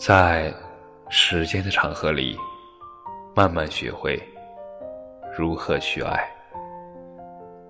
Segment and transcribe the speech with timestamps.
[0.00, 0.50] 在
[1.10, 2.34] 时间的长河里，
[3.36, 4.18] 慢慢学会
[5.36, 6.26] 如何去爱。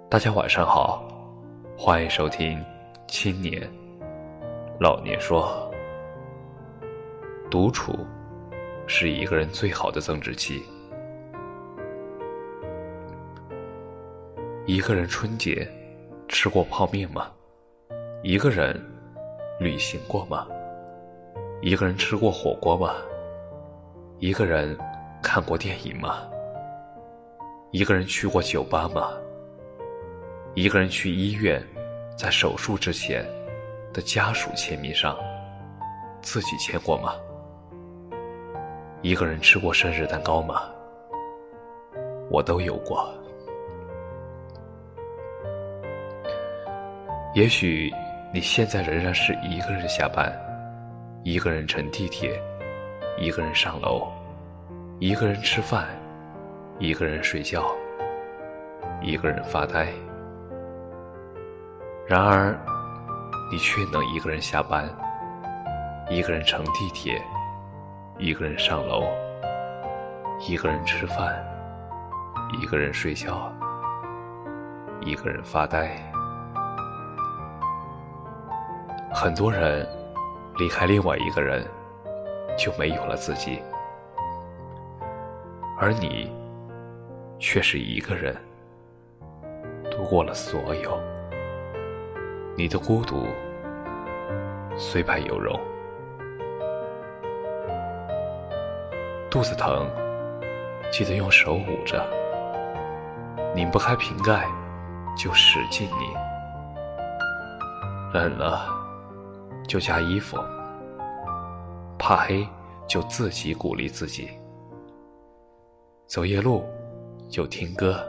[0.08, 1.02] 大家晚上好，
[1.76, 2.56] 欢迎收听
[3.08, 3.68] 《青年
[4.78, 5.68] 老年说》。
[7.50, 8.06] 独处
[8.86, 10.62] 是一个人最好的增值期。
[14.66, 15.68] 一个人春节
[16.28, 17.28] 吃过泡面吗？
[18.22, 18.80] 一个人
[19.58, 20.46] 旅行过吗？
[21.62, 22.94] 一个人吃过火锅吗？
[24.18, 24.74] 一个人
[25.22, 26.26] 看过电影吗？
[27.70, 29.10] 一个人去过酒吧吗？
[30.54, 31.62] 一个人去医院，
[32.16, 33.28] 在手术之前
[33.92, 35.14] 的家属签名上，
[36.22, 37.12] 自己签过吗？
[39.02, 40.62] 一个人吃过生日蛋糕吗？
[42.30, 43.06] 我都有过。
[47.34, 47.92] 也许
[48.32, 50.34] 你现在仍然是一个人下班。
[51.22, 52.42] 一个人乘地铁，
[53.18, 54.10] 一个人上楼，
[54.98, 55.86] 一个人吃饭，
[56.78, 57.70] 一个人睡觉，
[59.02, 59.92] 一个人发呆。
[62.08, 62.58] 然而，
[63.52, 64.88] 你却能一个人下班，
[66.08, 67.22] 一个人乘地铁，
[68.16, 69.04] 一个人上楼，
[70.48, 71.44] 一个人吃饭，
[72.58, 73.52] 一个人睡觉，
[75.02, 75.90] 一个人发呆。
[79.12, 79.86] 很多人。
[80.56, 81.66] 离开另外一个人，
[82.58, 83.62] 就没有了自己，
[85.78, 86.30] 而你
[87.38, 88.36] 却是一个人
[89.90, 90.98] 度过了所有。
[92.56, 93.26] 你的孤独
[94.76, 95.58] 虽败犹荣，
[99.30, 99.88] 肚子疼
[100.90, 102.04] 记得用手捂着，
[103.54, 104.46] 拧不开瓶盖
[105.16, 106.12] 就使劲拧，
[108.12, 108.79] 冷了。
[109.70, 110.36] 就加衣服，
[111.96, 112.44] 怕黑
[112.88, 114.28] 就自己鼓励自己，
[116.08, 116.64] 走夜路
[117.28, 118.04] 就听歌，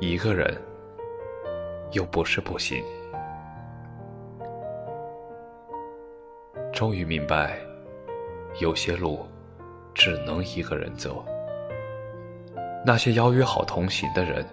[0.00, 0.60] 一个人
[1.92, 2.82] 又不是不行。
[6.72, 7.56] 终于明白，
[8.60, 9.24] 有些路
[9.94, 11.24] 只能一个人走。
[12.84, 14.44] 那些邀约好同行的人，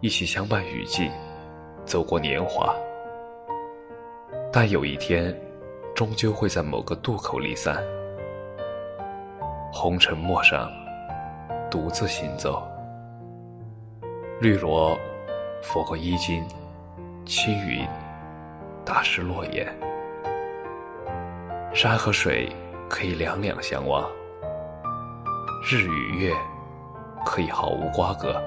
[0.00, 1.10] 一起相伴雨季，
[1.84, 2.74] 走过年华。
[4.52, 5.32] 但有一天，
[5.94, 7.80] 终究会在某个渡口离散。
[9.72, 10.68] 红尘陌上，
[11.70, 12.66] 独自行走。
[14.40, 14.98] 绿萝
[15.62, 16.44] 拂过衣襟，
[17.24, 17.86] 青云
[18.84, 19.64] 打湿落叶。
[21.72, 22.50] 山和水
[22.88, 24.10] 可以两两相望，
[25.64, 26.34] 日与月
[27.24, 28.42] 可以毫无瓜葛。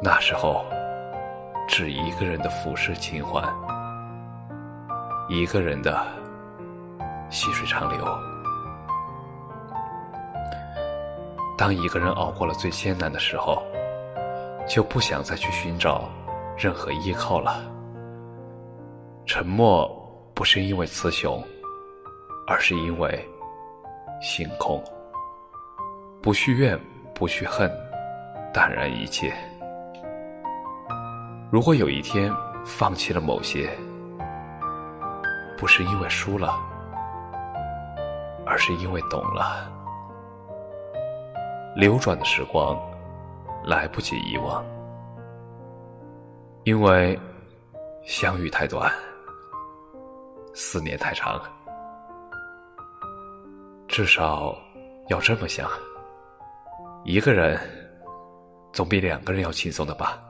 [0.00, 0.64] 那时候。
[1.68, 3.44] 只一个人的俯视情欢，
[5.28, 6.04] 一个人的
[7.30, 8.18] 细水长流。
[11.58, 13.62] 当一个人熬过了最艰难的时候，
[14.66, 16.08] 就不想再去寻找
[16.56, 17.62] 任何依靠了。
[19.26, 19.86] 沉默
[20.34, 21.44] 不是因为雌雄，
[22.46, 23.24] 而是因为
[24.22, 24.82] 心空。
[26.22, 26.80] 不去怨，
[27.14, 27.70] 不去恨，
[28.54, 29.32] 淡然一切。
[31.50, 32.30] 如果有一天
[32.62, 33.70] 放弃了某些，
[35.56, 36.54] 不是因为输了，
[38.44, 39.66] 而是因为懂了。
[41.74, 42.78] 流转的时光
[43.64, 44.62] 来不及遗忘，
[46.64, 47.18] 因为
[48.04, 48.92] 相遇太短，
[50.52, 51.40] 思念太长。
[53.86, 54.54] 至少
[55.08, 55.66] 要这么想，
[57.04, 57.58] 一个人
[58.70, 60.22] 总比两个人要轻松的吧。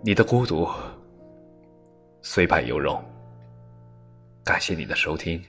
[0.00, 0.68] 你的孤独
[2.22, 3.02] 虽败犹荣。
[4.44, 5.44] 感谢你的收听，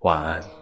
[0.00, 0.59] 晚安。